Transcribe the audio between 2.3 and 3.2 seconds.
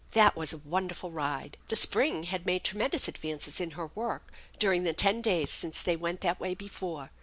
made tremendous